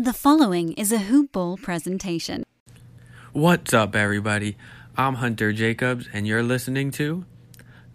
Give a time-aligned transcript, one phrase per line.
[0.00, 2.44] The following is a Hoop Ball presentation.
[3.32, 4.56] What's up, everybody?
[4.96, 7.24] I'm Hunter Jacobs, and you're listening to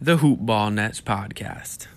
[0.02, 1.88] the Hoop Ball Nets podcast.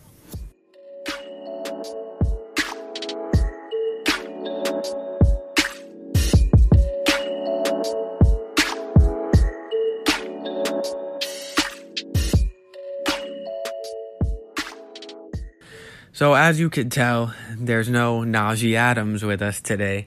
[16.16, 20.06] So, as you could tell, there's no Najee Adams with us today.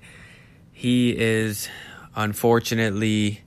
[0.71, 1.69] He is
[2.15, 3.41] unfortunately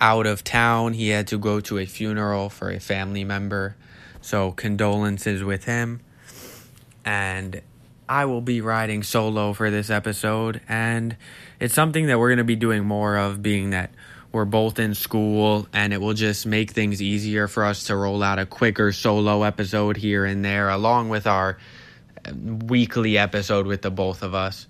[0.00, 0.94] out of town.
[0.94, 3.76] He had to go to a funeral for a family member.
[4.22, 6.00] So, condolences with him.
[7.04, 7.60] And
[8.08, 10.62] I will be riding solo for this episode.
[10.66, 11.18] And
[11.60, 13.90] it's something that we're going to be doing more of, being that
[14.32, 18.22] we're both in school and it will just make things easier for us to roll
[18.22, 21.58] out a quicker solo episode here and there, along with our
[22.34, 24.66] weekly episode with the both of us.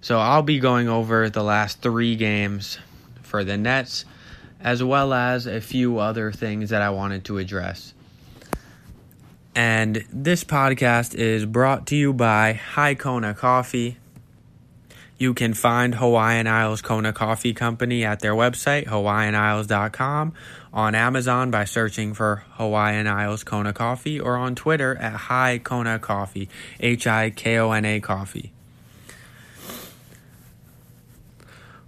[0.00, 2.78] So I'll be going over the last three games
[3.22, 4.04] for the Nets,
[4.60, 7.94] as well as a few other things that I wanted to address.
[9.54, 13.98] And this podcast is brought to you by High Kona Coffee.
[15.16, 20.32] You can find Hawaiian Isles Kona Coffee Company at their website, hawaiianisles.com,
[20.72, 26.00] on Amazon by searching for Hawaiian Isles Kona Coffee, or on Twitter at High Kona
[26.00, 26.48] Coffee,
[26.80, 28.52] H I K O N A Coffee.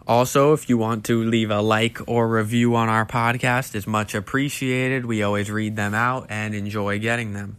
[0.07, 4.15] Also, if you want to leave a like or review on our podcast, it's much
[4.15, 5.05] appreciated.
[5.05, 7.57] We always read them out and enjoy getting them.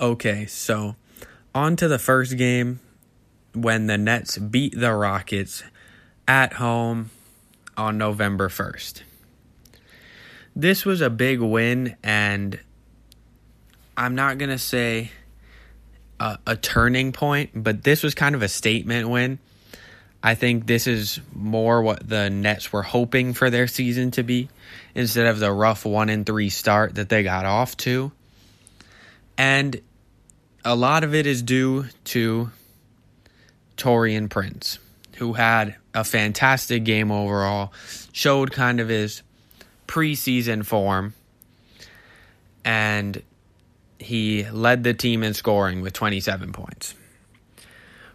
[0.00, 0.96] Okay, so
[1.54, 2.80] on to the first game
[3.56, 5.62] when the Nets beat the Rockets
[6.28, 7.10] at home
[7.76, 9.02] on November 1st.
[10.54, 12.58] This was a big win, and
[13.96, 15.10] I'm not going to say
[16.20, 19.38] a, a, turning point, but this was kind of a statement win.
[20.22, 24.48] I think this is more what the Nets were hoping for their season to be
[24.94, 28.12] instead of the rough 1 and 3 start that they got off to.
[29.38, 29.80] And
[30.64, 32.50] a lot of it is due to
[33.76, 34.78] Taurean Prince,
[35.16, 37.72] who had a fantastic game overall,
[38.12, 39.22] showed kind of his
[39.86, 41.14] preseason form,
[42.64, 43.22] and
[43.98, 46.94] he led the team in scoring with 27 points.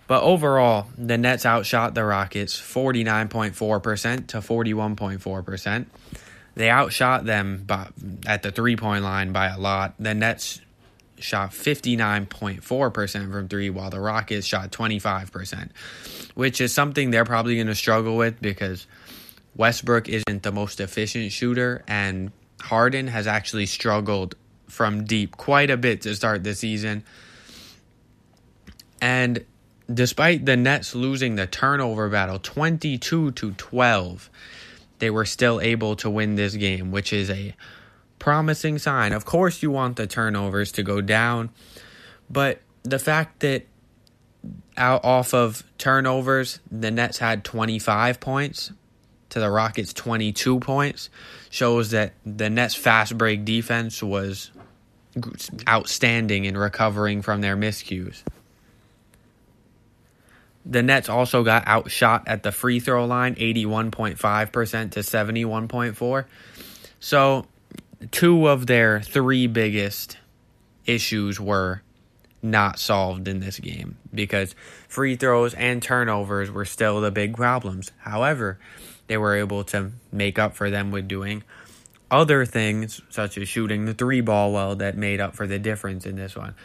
[0.08, 5.86] But overall, the Nets outshot the Rockets 49.4% to 41.4%.
[6.56, 7.88] They outshot them by,
[8.26, 9.94] at the three point line by a lot.
[10.00, 10.60] The Nets
[11.24, 15.70] shot 59.4% from three, while the Rockets shot 25%,
[16.36, 18.88] which is something they're probably going to struggle with because
[19.56, 24.36] Westbrook isn't the most efficient shooter, and Harden has actually struggled
[24.68, 27.04] from deep quite a bit to start the season.
[29.02, 29.46] And
[29.92, 34.30] despite the Nets losing the turnover battle 22 to 12,
[35.00, 37.56] they were still able to win this game, which is a
[38.22, 39.14] promising sign.
[39.14, 41.50] Of course, you want the turnovers to go down,
[42.30, 43.66] but the fact that
[44.78, 48.72] out off of turnovers, the Nets had 25 points
[49.30, 51.10] to the Rockets 22 points
[51.50, 54.52] shows that the Nets fast break defense was
[55.68, 58.22] outstanding in recovering from their miscues.
[60.64, 66.26] The Nets also got outshot at the free throw line 81.5% to 71.4.
[67.00, 67.48] So
[68.10, 70.18] two of their three biggest
[70.86, 71.82] issues were
[72.42, 74.56] not solved in this game because
[74.88, 77.92] free throws and turnovers were still the big problems.
[78.00, 78.58] However,
[79.08, 81.44] they were able to make up for them with doing
[82.10, 86.06] other things, such as shooting the three ball well, that made up for the difference
[86.06, 86.56] in this one.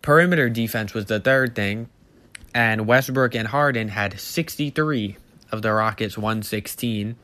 [0.00, 1.88] Perimeter defense was the third thing,
[2.54, 5.16] and Westbrook and Harden had 63
[5.52, 7.14] of the Rockets' 116,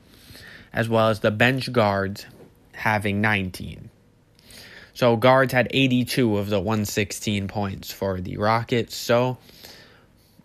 [0.72, 2.26] as well as the bench guards
[2.78, 3.90] having 19.
[4.94, 8.96] So guards had 82 of the 116 points for the Rockets.
[8.96, 9.38] So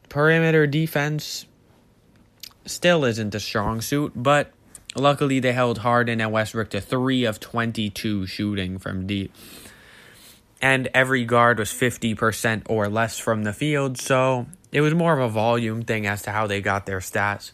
[0.09, 1.47] perimeter defense
[2.65, 4.51] still isn't a strong suit, but
[4.95, 9.33] luckily they held Harden and Westbrook to 3 of 22 shooting from deep.
[10.61, 15.19] And every guard was 50% or less from the field, so it was more of
[15.19, 17.51] a volume thing as to how they got their stats.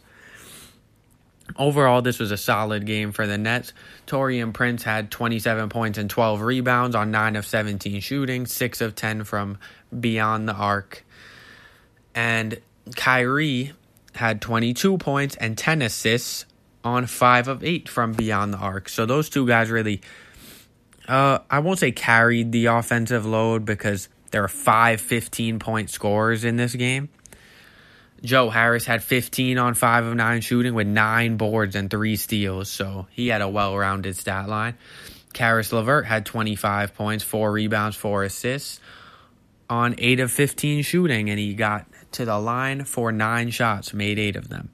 [1.56, 3.74] Overall, this was a solid game for the Nets.
[4.08, 8.96] Taurean Prince had 27 points and 12 rebounds on 9 of 17 shooting, 6 of
[8.96, 9.58] 10 from
[9.98, 11.04] beyond the arc.
[12.14, 12.60] And
[12.96, 13.74] Kyrie
[14.16, 16.46] had 22 points and 10 assists
[16.84, 18.90] on 5 of 8 from beyond the arc.
[18.90, 20.02] So those two guys really,
[21.08, 26.44] uh, I won't say carried the offensive load because there are five 15 point scorers
[26.44, 27.10] in this game.
[28.24, 32.70] Joe Harris had 15 on 5 of 9 shooting with 9 boards and 3 steals,
[32.70, 34.76] so he had a well rounded stat line.
[35.34, 38.80] Caris LeVert had 25 points, 4 rebounds, 4 assists
[39.70, 44.18] on 8 of 15 shooting, and he got to the line for 9 shots, made
[44.18, 44.70] 8 of them.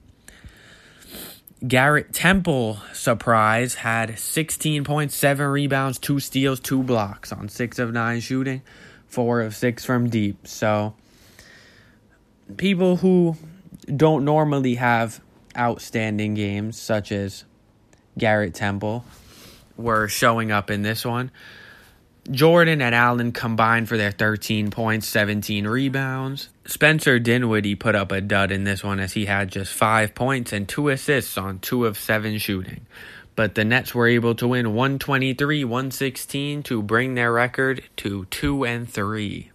[1.66, 7.92] Garrett Temple, surprise, had 16 points, 7 rebounds, 2 steals, 2 blocks on 6 of
[7.92, 8.62] 9 shooting,
[9.08, 10.46] 4 of 6 from deep.
[10.46, 10.94] So,
[12.56, 13.36] people who
[13.94, 15.20] don't normally have
[15.56, 17.44] outstanding games, such as
[18.18, 19.04] Garrett Temple,
[19.76, 21.30] were showing up in this one.
[22.30, 26.48] Jordan and Allen combined for their 13 points, 17 rebounds.
[26.64, 30.52] Spencer Dinwiddie put up a dud in this one as he had just 5 points
[30.52, 32.86] and 2 assists on 2 of 7 shooting.
[33.36, 38.64] But the Nets were able to win 123 116 to bring their record to 2
[38.64, 39.50] and 3.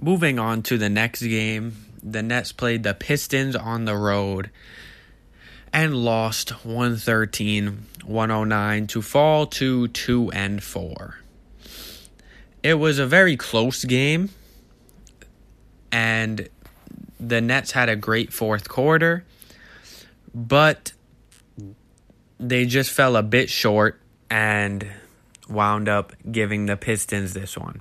[0.00, 4.50] Moving on to the next game, the Nets played the Pistons on the road
[5.72, 11.18] and lost 113 109 to fall to 2 and 4.
[12.62, 14.30] It was a very close game
[15.90, 16.48] and
[17.18, 19.24] the Nets had a great fourth quarter,
[20.32, 20.92] but
[22.38, 24.00] they just fell a bit short
[24.30, 24.86] and
[25.48, 27.80] wound up giving the Pistons this one.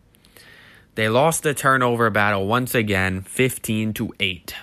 [0.97, 4.55] They lost the turnover battle once again, 15 to 8.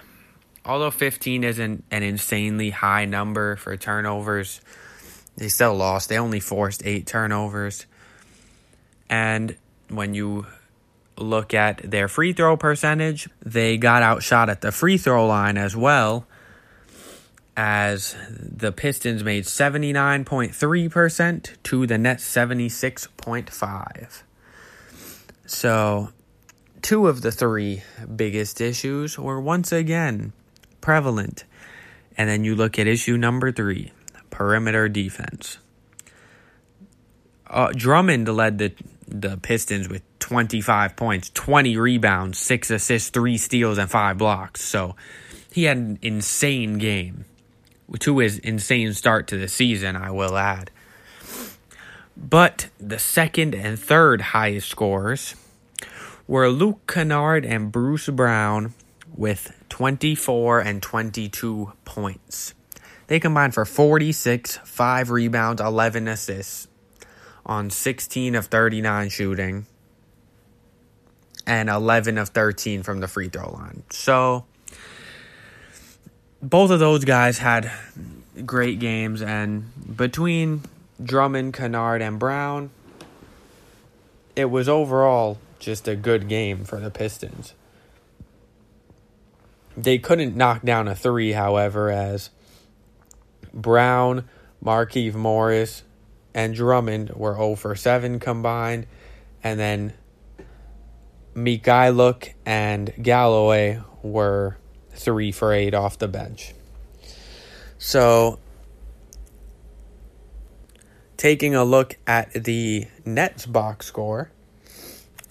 [0.65, 4.61] Although 15 isn't an insanely high number for turnovers,
[5.37, 6.09] they still lost.
[6.09, 7.87] They only forced 8 turnovers.
[9.09, 9.57] And
[9.89, 10.47] when you
[11.17, 15.77] look at their free throw percentage, they got outshot at the free throw line as
[15.77, 16.27] well
[17.57, 24.23] as the Pistons made 79.3% to the Nets 76.5.
[25.47, 26.09] So
[26.85, 27.83] two of the three
[28.15, 30.35] biggest issues were once again
[30.83, 31.45] prevalent.
[32.17, 33.93] And then you look at issue number three
[34.29, 35.57] perimeter defense.
[37.49, 38.73] Uh, Drummond led the
[39.09, 44.63] the Pistons with 25 points, 20 rebounds, 6 assists, 3 steals, and 5 blocks.
[44.63, 44.97] So
[45.53, 47.27] he had an insane game.
[48.01, 50.71] To his insane start to the season, I will add.
[52.17, 55.35] But the second and third highest scorers
[56.27, 58.75] were Luke Kennard and Bruce Brown
[59.15, 62.55] with 24 and 22 points.
[63.07, 66.69] They combined for 46, 5 rebounds, 11 assists
[67.45, 69.67] on 16 of 39 shooting
[71.47, 73.83] and 11 of 13 from the free throw line.
[73.91, 74.47] So
[76.41, 77.71] both of those guys had
[78.47, 80.63] great games and between
[81.03, 82.71] Drummond, Kennard and Brown
[84.37, 87.55] it was overall just a good game for the Pistons.
[89.77, 92.31] They couldn't knock down a three, however, as
[93.53, 94.29] Brown,
[94.65, 95.83] Markieff Morris,
[96.33, 98.87] and Drummond were 0 for 7 combined,
[99.43, 99.95] and then
[101.35, 104.57] Mykhailiuk and Galloway were
[104.93, 106.55] 3 for 8 off the bench.
[107.79, 108.39] So,
[111.17, 114.31] taking a look at the Nets box score,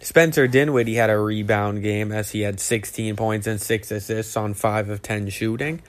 [0.03, 4.53] Spencer Dinwiddie had a rebound game as he had 16 points and 6 assists on
[4.53, 5.81] 5 of 10 shooting.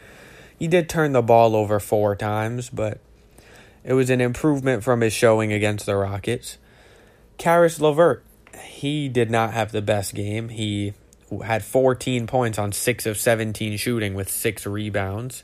[0.56, 3.00] He did turn the ball over four times, but
[3.82, 6.58] it was an improvement from his showing against the Rockets.
[7.38, 8.22] Caris LeVert,
[8.62, 10.48] he did not have the best game.
[10.48, 10.94] He
[11.44, 15.42] had 14 points on 6 of 17 shooting with 6 rebounds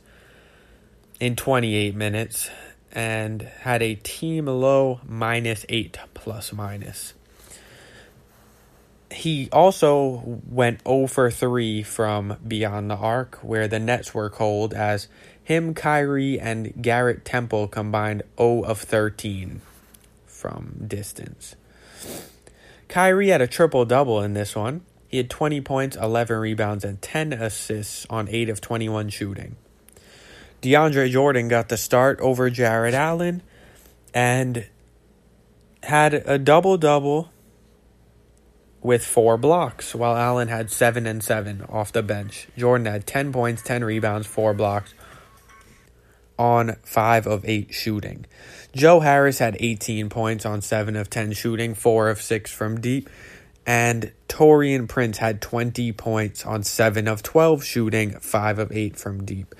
[1.18, 2.48] in 28 minutes
[2.92, 7.14] and had a team low minus 8 plus minus
[9.12, 14.72] he also went 0 for 3 from beyond the arc, where the Nets were cold,
[14.72, 15.08] as
[15.42, 19.60] him, Kyrie, and Garrett Temple combined 0 of 13
[20.26, 21.56] from distance.
[22.88, 24.82] Kyrie had a triple double in this one.
[25.08, 29.56] He had 20 points, 11 rebounds, and 10 assists on 8 of 21 shooting.
[30.62, 33.42] DeAndre Jordan got the start over Jarrett Allen
[34.12, 34.66] and
[35.82, 37.30] had a double double
[38.82, 42.48] with four blocks, while Allen had seven and seven off the bench.
[42.56, 44.94] Jordan had 10 points, 10 rebounds, four blocks
[46.38, 48.24] on five of eight shooting.
[48.74, 53.10] Joe Harris had 18 points on seven of 10 shooting, four of six from deep.
[53.66, 59.24] And Taurean Prince had 20 points on 7 of 12 shooting, 5 of 8 from
[59.24, 59.54] deep.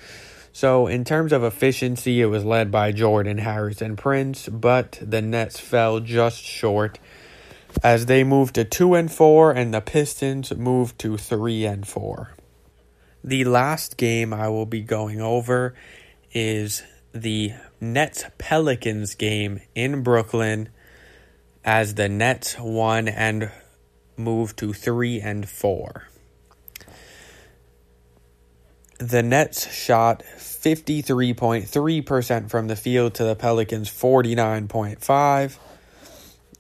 [0.53, 5.23] So, in terms of efficiency, it was led by Jordan, Harris, and Prince, but the
[5.23, 6.99] Nets fell just short
[7.83, 12.35] as they moved to 2 and 4 and the Pistons moved to 3 and 4.
[13.23, 15.75] The last game I will be going over
[16.33, 20.71] is the Nets Pelicans game in Brooklyn
[21.65, 23.51] as the Nets won and
[24.17, 26.09] moved to 3 and 4.
[28.99, 35.57] The Nets shot 53.3% from the field to the Pelicans 49.5.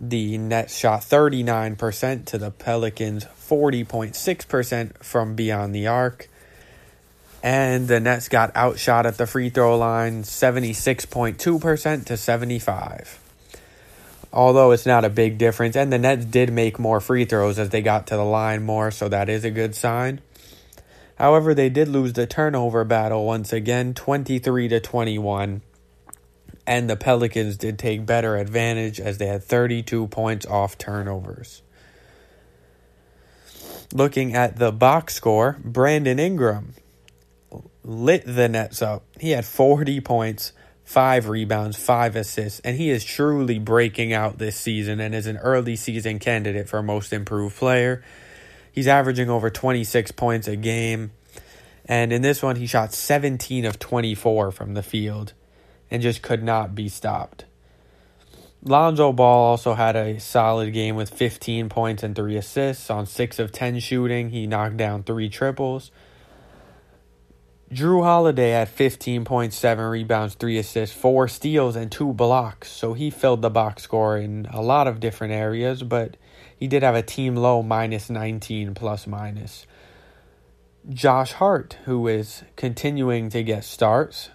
[0.00, 6.28] The Nets shot 39% to the Pelicans 40.6% from beyond the arc.
[7.42, 13.18] And the Nets got outshot at the free throw line 76.2% to 75.
[14.32, 17.68] Although it's not a big difference and the Nets did make more free throws as
[17.68, 20.20] they got to the line more, so that is a good sign.
[21.16, 25.60] However, they did lose the turnover battle once again, 23 to 21.
[26.66, 31.62] And the Pelicans did take better advantage as they had 32 points off turnovers.
[33.92, 36.74] Looking at the box score, Brandon Ingram
[37.82, 39.04] lit the Nets up.
[39.18, 40.52] He had 40 points,
[40.84, 45.38] 5 rebounds, 5 assists, and he is truly breaking out this season and is an
[45.38, 48.04] early season candidate for most improved player.
[48.70, 51.10] He's averaging over 26 points a game.
[51.86, 55.32] And in this one, he shot 17 of 24 from the field
[55.90, 57.44] and just could not be stopped.
[58.62, 63.38] Lonzo Ball also had a solid game with 15 points and 3 assists on 6
[63.38, 64.30] of 10 shooting.
[64.30, 65.90] He knocked down 3 triples.
[67.72, 72.70] Jrue Holiday had 15 points, 7 rebounds, 3 assists, 4 steals, and 2 blocks.
[72.70, 76.16] So he filled the box score in a lot of different areas, but
[76.54, 79.66] he did have a team low minus 19 plus minus.
[80.88, 84.30] Josh Hart, who is continuing to get starts,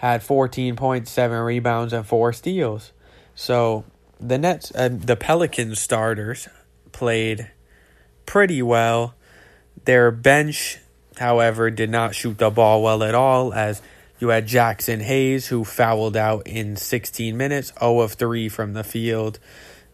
[0.00, 2.92] had 14 points, 7 rebounds, and 4 steals.
[3.34, 3.84] So
[4.18, 6.48] the Nets, uh, the Pelicans starters
[6.90, 7.50] played
[8.24, 9.14] pretty well.
[9.84, 10.78] Their bench,
[11.18, 13.82] however, did not shoot the ball well at all as
[14.18, 18.84] you had Jaxson Hayes, who fouled out in 16 minutes, 0 of 3 from the
[18.84, 19.38] field.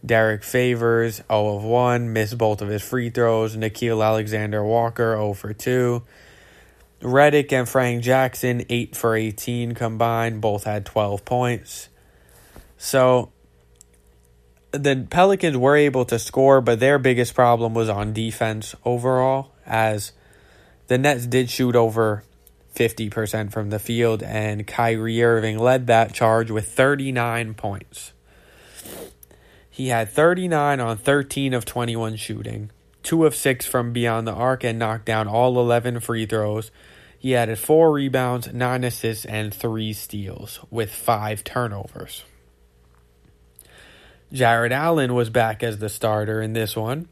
[0.05, 3.57] Derrick Favors, 0 of 1, missed both of his free throws.
[3.57, 6.01] Nickeil Alexander Walker, 0 for 2.
[7.01, 11.89] Redick and Frank Jackson, 8 for 18 combined, both had 12 points.
[12.77, 13.31] So
[14.71, 20.11] the Pelicans were able to score, but their biggest problem was on defense overall, as
[20.87, 22.23] the Nets did shoot over
[22.75, 28.13] 50% from the field, and Kyrie Irving led that charge with 39 points.
[29.69, 32.71] He had 39 on 13 of 21 shooting,
[33.07, 36.71] 2 of 6 from beyond the arc, and knocked down all 11 free throws.
[37.17, 42.25] He added 4 rebounds, 9 assists, and 3 steals, with 5 turnovers.
[44.33, 47.07] Jarrett Allen was back as the starter in this one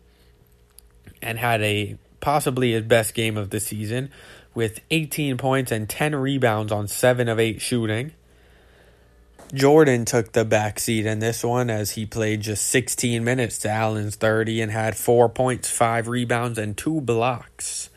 [1.21, 4.09] and had a possibly his best game of the season
[4.53, 8.11] with 18 points and 10 rebounds on 7 of 8 shooting.
[9.55, 13.69] Jordan took the back seat in this one as he played just 16 minutes to
[13.69, 17.89] Allen's 30 and had 4 points, 5 rebounds, and 2 blocks.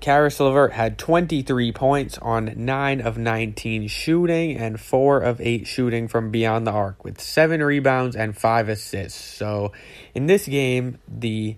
[0.00, 6.08] Caris LeVert had 23 points on 9 of 19 shooting and 4 of 8 shooting
[6.08, 9.20] from beyond the arc with 7 rebounds and 5 assists.
[9.20, 9.72] So
[10.14, 11.56] in this game, the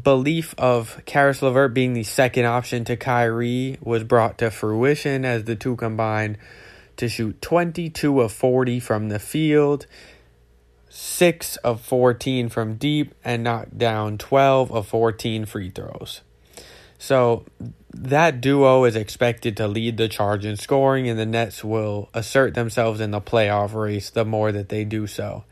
[0.00, 5.44] belief of Caris LeVert being the second option to Kyrie was brought to fruition as
[5.44, 6.38] the two combined
[7.00, 9.86] to shoot 22 of 40 from the field,
[10.90, 16.20] 6 of 14 from deep, and knock down 12 of 14 free throws.
[16.98, 17.46] So
[17.94, 22.52] that duo is expected to lead the charge in scoring, and the Nets will assert
[22.52, 25.44] themselves in the playoff race the more that they do so.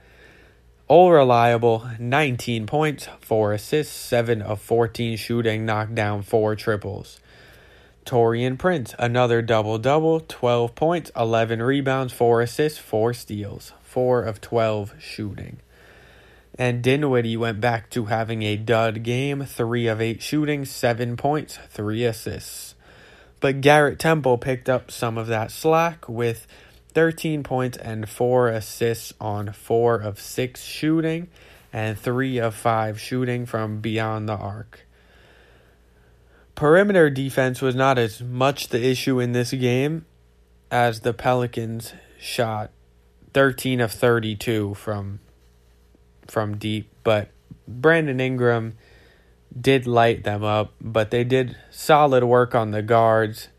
[0.86, 7.20] All reliable, 19 points, 4 assists, 7 of 14 shooting, knocked down 4 triples.
[8.08, 14.40] Taurean Prince, another double double, 12 points, 11 rebounds, 4 assists, 4 steals, 4 of
[14.40, 15.58] 12 shooting.
[16.58, 21.58] And Dinwiddie went back to having a dud game, 3 of 8 shooting, 7 points,
[21.68, 22.74] 3 assists.
[23.40, 26.46] But Garrett Temple picked up some of that slack with
[26.94, 31.28] 13 points and 4 assists on 4 of 6 shooting
[31.74, 34.87] and 3 of 5 shooting from beyond the arc.
[36.58, 40.06] Perimeter defense was not as much the issue in this game
[40.72, 42.72] as the Pelicans shot
[43.32, 45.20] 13 of 32 from
[46.26, 47.28] from deep, but
[47.68, 48.76] Brandon Ingram
[49.56, 53.50] did light them up, but they did solid work on the guards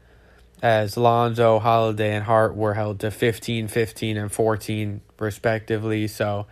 [0.61, 6.05] as Lonzo, Holiday, and Hart were held to 15, 15, and 14, respectively.
[6.09, 6.47] So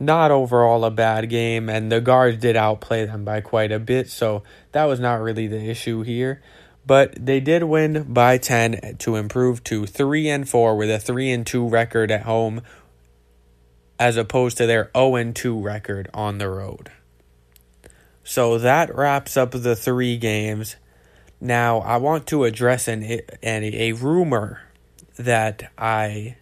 [0.00, 4.08] not overall a bad game, and the guards did outplay them by quite a bit,
[4.08, 4.42] so
[4.72, 6.42] that was not really the issue here.
[6.86, 11.30] But they did win by 10 to improve to 3 and 4 with a 3
[11.30, 12.62] and 2 record at home
[13.98, 16.90] as opposed to their 0 and 2 record on the road.
[18.24, 20.76] So that wraps up the 3 games.
[21.38, 23.02] Now, I want to address an,
[23.42, 24.62] an a rumor
[25.18, 26.36] that I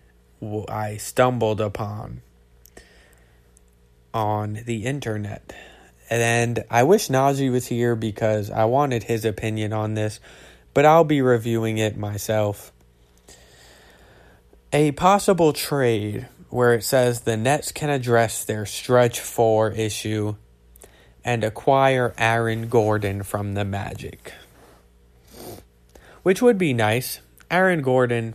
[0.68, 2.22] I stumbled upon
[4.12, 5.52] on the internet.
[6.10, 10.20] And I wish Najee was here because I wanted his opinion on this,
[10.72, 12.72] but I'll be reviewing it myself.
[14.72, 20.36] A possible trade where it says the Nets can address their stretch four issue
[21.24, 24.32] and acquire Aaron Gordon from the Magic.
[26.22, 27.20] Which would be nice.
[27.50, 28.34] Aaron Gordon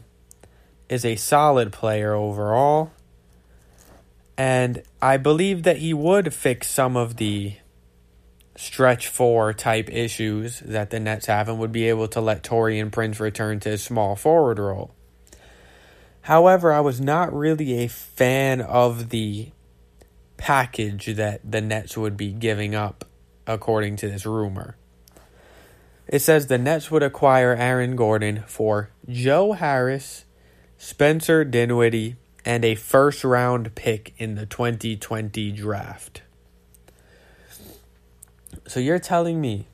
[0.90, 2.92] is a solid player overall.
[4.38, 7.56] And I believe that he would fix some of the
[8.56, 12.92] stretch four type issues that the Nets have and would be able to let Taurean
[12.92, 14.92] Prince return to his small forward role.
[16.22, 19.52] However, I was not really a fan of the
[20.38, 23.06] package that the Nets would be giving up,
[23.46, 24.78] according to this rumor.
[26.08, 30.26] It says the Nets would acquire Aaron Gordon for Joe Harris,
[30.78, 36.22] Spencer Dinwiddie, and a first round pick in the 2020 draft.
[38.68, 39.68] So you're telling me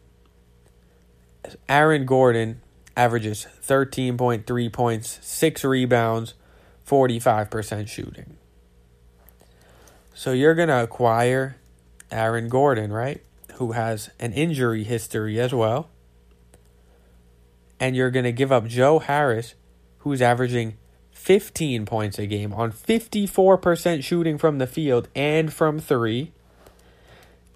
[1.68, 2.62] Aaron Gordon
[2.96, 6.34] averages 13.3 points, 6 rebounds,
[6.88, 8.38] 45% shooting.
[10.14, 11.56] So you're going to acquire
[12.12, 13.24] Aaron Gordon, right?
[13.54, 15.90] Who has an injury history as well.
[17.80, 19.56] And you're going to give up Joe Harris,
[20.00, 20.78] who's averaging
[21.20, 26.32] 15 points a game on 54% shooting from the field and from three.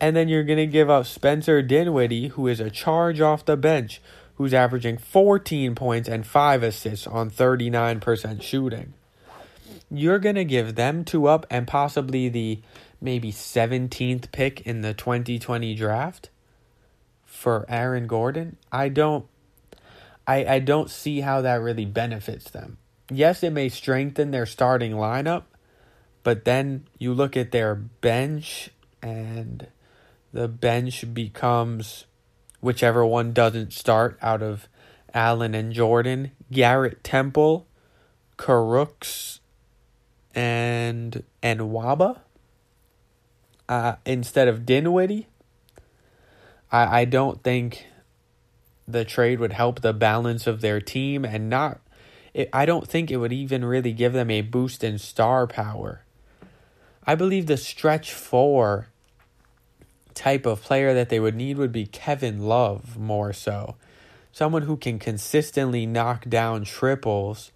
[0.02, 3.56] And then you're going to give up Spencer Dinwiddie, who is a charge off the
[3.56, 4.02] bench,
[4.36, 8.94] who's averaging 14 points and 5 assists on 39% shooting.
[9.90, 12.60] You're going to give them two up and possibly the
[13.00, 16.30] maybe 17th pick in the 2020 draft
[17.26, 18.58] for Aaron Gordon.
[18.72, 19.26] I don't
[20.28, 22.78] I, I don't see how that really benefits them.
[23.16, 25.44] Yes, it may strengthen their starting lineup,
[26.24, 28.70] but then you look at their bench
[29.02, 29.68] and
[30.32, 32.06] the bench becomes
[32.62, 34.68] whichever one doesn't start out of
[35.14, 37.68] Allen and Jordan, Garrett Temple,
[38.38, 39.40] Crooks,
[40.34, 42.20] and and Waba
[43.70, 45.28] uh, instead of Dinwiddie.
[46.72, 47.86] I I don't think
[48.88, 51.80] the trade would help the balance of their team and not.
[52.34, 56.04] It, I don't think it would even really give them a boost in star power.
[57.06, 58.88] I believe the stretch four
[60.14, 63.76] type of player that they would need would be Kevin Love more so.
[64.32, 67.52] Someone who can consistently knock down triples,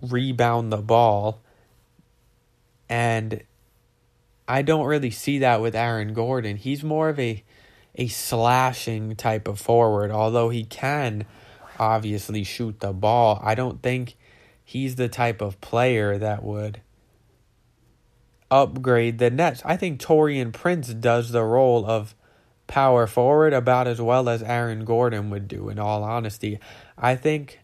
[0.00, 1.40] rebound the ball,
[2.88, 3.42] and
[4.48, 6.56] I don't really see that with Aaron Gordon.
[6.56, 7.44] He's more of a
[7.94, 11.26] a slashing type of forward, although he can
[11.78, 13.40] obviously shoot the ball.
[13.42, 14.16] I don't think
[14.64, 16.80] he's the type of player that would
[18.50, 19.62] upgrade the Nets.
[19.64, 22.14] I think Taurean Prince does the role of
[22.66, 26.58] power forward about as well as Aaron Gordon would do, in all honesty.
[26.96, 27.60] I think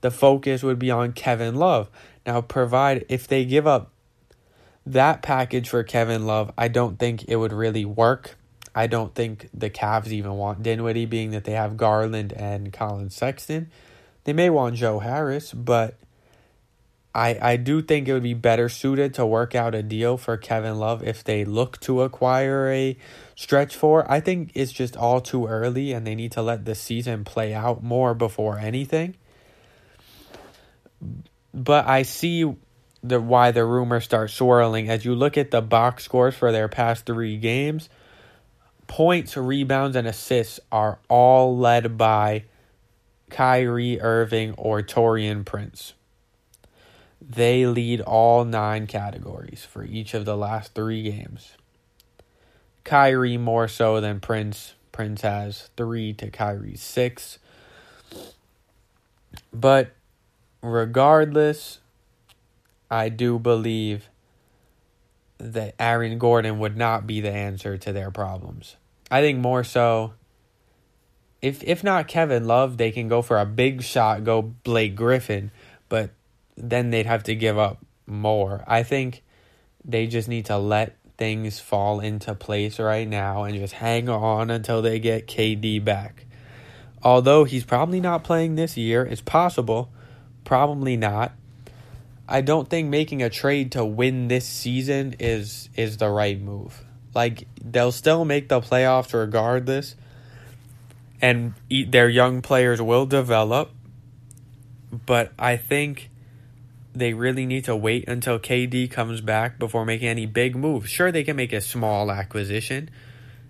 [0.00, 1.88] the focus would be on Kevin Love.
[2.26, 3.92] Now, provide if they give up
[4.84, 8.36] that package for Kevin Love, I don't think it would really work.
[8.74, 13.10] I don't think the Cavs even want Dinwiddie, being that they have Garland and Collin
[13.10, 13.70] Sexton.
[14.24, 15.96] They may want Joe Harris, but
[17.14, 20.36] I, I do think it would be better suited to work out a deal for
[20.36, 22.96] Kevin Love if they look to acquire a
[23.34, 24.10] stretch four.
[24.10, 27.52] I think it's just all too early and they need to let the season play
[27.52, 29.16] out more before anything.
[31.52, 32.54] But I see
[33.02, 36.68] the why the rumors start swirling as you look at the box scores for their
[36.68, 37.88] past three games.
[38.90, 42.42] Points, rebounds, and assists are all led by
[43.30, 45.94] Kyrie Irving or Taurean Prince.
[47.22, 51.52] They lead all nine categories for each of the last three games.
[52.82, 54.74] Kyrie more so than Prince.
[54.90, 57.38] Prince has three to Kyrie's six.
[59.52, 59.92] But
[60.62, 61.78] regardless,
[62.90, 64.08] I do believe
[65.38, 68.74] that Aaron Gordon would not be the answer to their problems.
[69.10, 70.12] I think more so
[71.42, 75.50] if if not Kevin Love, they can go for a big shot, go Blake Griffin,
[75.88, 76.10] but
[76.56, 78.62] then they'd have to give up more.
[78.66, 79.22] I think
[79.84, 84.50] they just need to let things fall into place right now and just hang on
[84.50, 86.26] until they get KD back.
[87.02, 89.90] Although he's probably not playing this year, it's possible,
[90.44, 91.32] probably not.
[92.28, 96.84] I don't think making a trade to win this season is is the right move.
[97.14, 99.96] Like they'll still make the playoffs regardless,
[101.20, 103.70] and their young players will develop.
[105.06, 106.10] But I think
[106.92, 110.90] they really need to wait until KD comes back before making any big moves.
[110.90, 112.90] Sure, they can make a small acquisition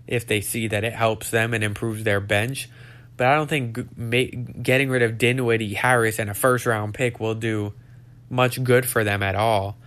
[0.07, 2.69] if they see that it helps them and improves their bench.
[3.17, 7.35] But I don't think getting rid of Dinwiddie, Harris, and a first round pick will
[7.35, 7.73] do
[8.29, 9.77] much good for them at all.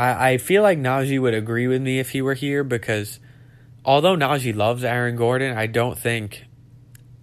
[0.00, 3.20] I, I feel like Najee would agree with me if he were here because
[3.84, 6.46] although Najee loves Aaron Gordon, I don't think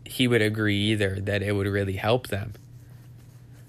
[0.05, 2.53] he would agree either that it would really help them.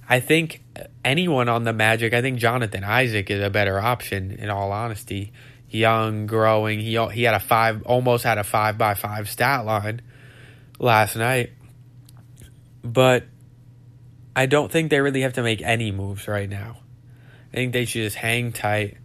[0.07, 0.63] I think
[1.03, 4.33] anyone on the Magic, I think Jonathan Isaac is a better option.
[4.33, 5.33] In all honesty,
[5.71, 6.79] young, growing.
[6.81, 10.03] He he had a five, almost had a five by five stat line
[10.79, 11.53] last night,
[12.83, 13.25] but
[14.37, 16.77] I don't think they really have to make any moves right now.
[17.53, 18.99] I think they should just hang tight,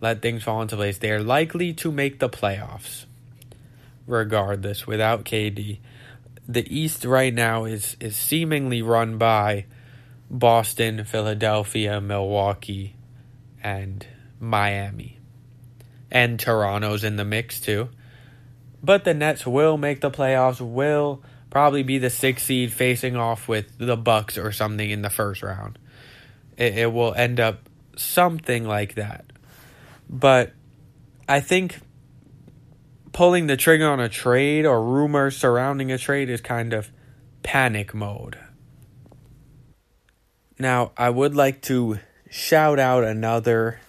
[0.00, 0.98] let things fall into place.
[0.98, 3.06] They are likely to make the playoffs,
[4.06, 5.78] regardless, without KD.
[6.48, 9.66] The East right now is is seemingly run by
[10.30, 12.96] Boston, Philadelphia, Milwaukee,
[13.62, 14.06] and
[14.38, 15.18] Miami.
[16.10, 17.88] And Toronto's in the mix too.
[18.82, 23.48] But the Nets will make the playoffs, will probably be the sixth seed facing off
[23.48, 25.78] with the Bucks or something in the first round.
[26.56, 29.24] It, it will end up something like that.
[30.08, 30.52] But
[31.28, 31.80] I think
[33.12, 36.90] pulling the trigger on a trade or rumors surrounding a trade is kind of
[37.42, 38.38] panic mode.
[40.58, 41.98] Now, I would like to
[42.30, 43.80] shout out another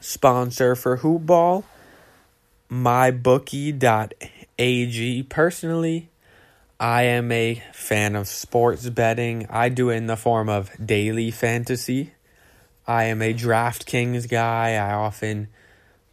[0.00, 1.64] sponsor for Hoopball,
[2.70, 3.82] mybookie.ag.
[5.24, 6.10] Personally,
[6.80, 9.46] I am a fan of sports betting.
[9.50, 12.12] I do it in the form of daily fantasy.
[12.88, 14.70] I am a DraftKings guy.
[14.70, 15.48] I often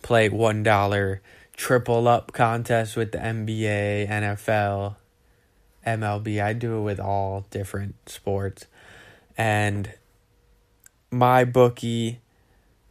[0.02, 1.20] play $1
[1.56, 4.98] triple up contests with the NBA, NFL,
[5.88, 6.44] MLB.
[6.44, 8.68] I do it with all different sports.
[9.38, 9.94] And
[11.10, 12.20] my bookie,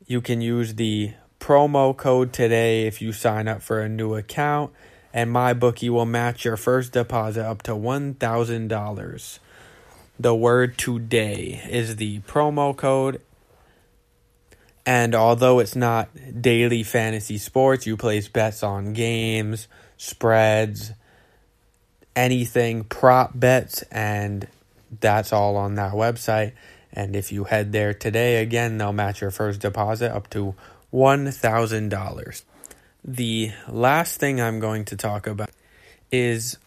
[0.07, 4.73] you can use the promo code today if you sign up for a new account,
[5.13, 9.41] and my bookie will match your first deposit up to one thousand dollars.
[10.19, 13.21] The word today is the promo code.
[14.87, 16.09] And although it's not
[16.41, 19.67] daily fantasy sports, you place bets on games,
[19.97, 20.93] spreads,
[22.15, 24.47] anything, prop bets, and
[25.01, 26.53] that's all on that website.
[26.93, 30.55] And if you head there today, again, they'll match your first deposit up to
[30.93, 32.43] $1,000.
[33.05, 35.51] The last thing I'm going to talk about
[36.13, 36.59] is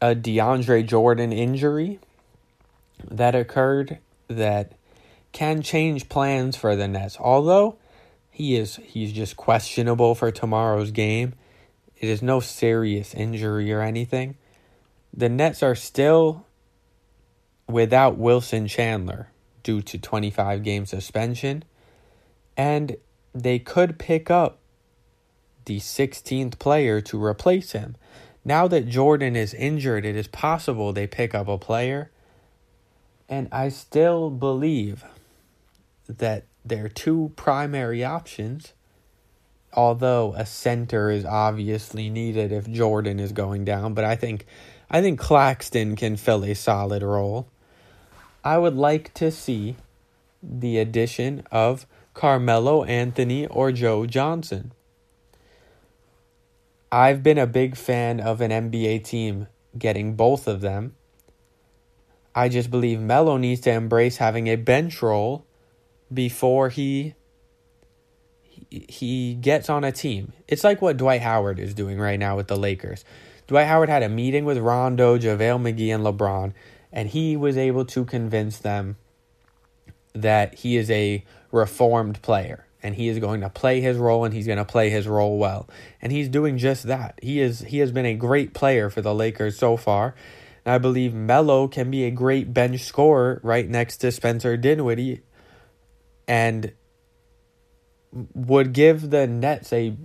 [0.00, 2.00] a DeAndre Jordan injury
[3.08, 4.72] that occurred that
[5.32, 7.16] can change plans for the Nets.
[7.18, 7.78] Although
[8.30, 11.34] he is he's just questionable for tomorrow's game.
[11.96, 14.36] It is no serious injury or anything.
[15.14, 16.46] The Nets are still
[17.68, 19.28] without Wilson Chandler
[19.62, 21.64] due to 25 game suspension.
[22.56, 22.96] And
[23.34, 24.58] they could pick up
[25.64, 27.96] the 16th player to replace him.
[28.44, 32.10] Now that Jordan is injured, it is possible they pick up a player.
[33.28, 35.04] And I still believe
[36.08, 38.72] that their two primary options,
[39.72, 44.46] although a center is obviously needed if Jordan is going down, but I think
[44.90, 47.48] I think Claxton can fill a solid role.
[48.44, 49.76] I would like to see
[50.42, 54.72] the addition of Carmelo Anthony or Joe Johnson.
[56.90, 59.46] I've been a big fan of an NBA team
[59.78, 60.94] getting both of them.
[62.34, 65.46] I just believe Melo needs to embrace having a bench role
[66.12, 67.14] before he
[68.70, 70.32] he gets on a team.
[70.48, 73.04] It's like what Dwight Howard is doing right now with the Lakers.
[73.46, 76.52] Dwight Howard had a meeting with Rondo, JaVale McGee, and LeBron
[76.92, 78.96] and he was able to convince them
[80.12, 84.34] that he is a reformed player and he is going to play his role and
[84.34, 85.68] he's going to play his role well.
[86.02, 87.18] And he's doing just that.
[87.22, 90.14] He is he has been a great player for the Lakers so far.
[90.64, 95.22] And I believe Melo can be a great bench scorer right next to Spencer Dinwiddie
[96.26, 96.72] and
[98.12, 99.96] would give the Nets a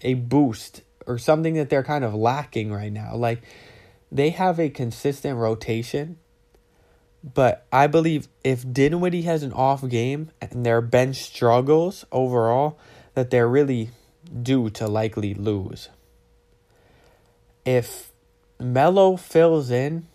[0.00, 3.14] a boost or something that they're kind of lacking right now.
[3.14, 3.42] Like
[4.10, 6.18] they have a consistent rotation
[7.22, 12.78] but I believe if Dinwiddie has an off game and their bench struggles overall,
[13.14, 13.90] that they're really
[14.42, 15.88] due to likely lose.
[17.64, 18.10] If
[18.58, 20.08] Melo fills in,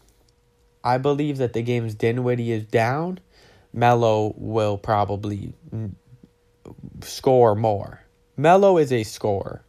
[0.83, 3.19] I believe that the game's Dinwiddie is down.
[3.73, 5.53] Melo will probably
[7.01, 8.01] score more.
[8.35, 9.63] Melo is a scorer.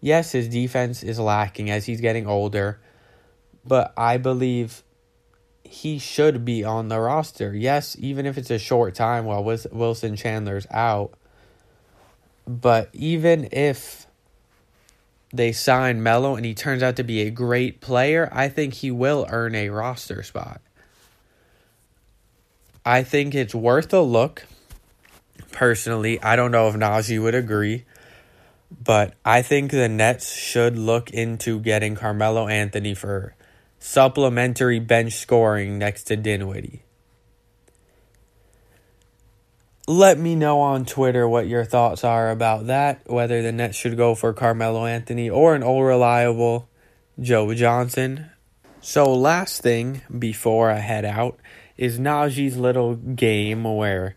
[0.00, 2.80] Yes, his defense is lacking as he's getting older,
[3.64, 4.82] but I believe
[5.62, 7.54] he should be on the roster.
[7.54, 11.14] Yes, even if it's a short time while Wilson Chandler's out.
[12.46, 14.06] But even if
[15.32, 18.90] they sign Melo and he turns out to be a great player, I think he
[18.90, 20.60] will earn a roster spot.
[22.84, 24.44] I think it's worth a look.
[25.52, 27.84] Personally, I don't know if Najee would agree,
[28.82, 33.34] but I think the Nets should look into getting Carmelo Anthony for
[33.78, 36.82] supplementary bench scoring next to Dinwiddie.
[39.86, 43.96] Let me know on Twitter what your thoughts are about that, whether the Nets should
[43.96, 46.68] go for Carmelo Anthony or an old reliable
[47.20, 48.30] Joe Johnson.
[48.80, 51.38] So, last thing before I head out
[51.76, 54.14] is Najee's little game where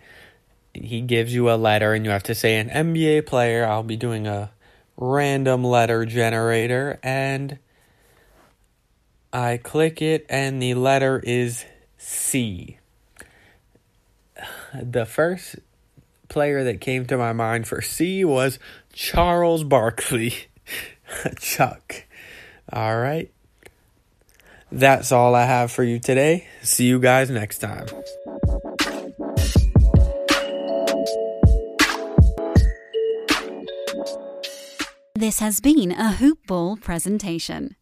[0.73, 3.65] he gives you a letter and you have to say an NBA player.
[3.65, 4.51] I'll be doing a
[4.97, 7.59] random letter generator and
[9.31, 11.65] I click it and the letter is
[11.97, 12.79] C.
[14.73, 15.57] The first
[16.27, 18.59] player that came to my mind for C was
[18.91, 20.33] Charles Barkley.
[21.39, 22.05] Chuck.
[22.71, 23.31] All right.
[24.71, 26.47] That's all I have for you today.
[26.61, 27.87] See you guys next time.
[35.17, 37.75] This has been a Hoop Ball presentation.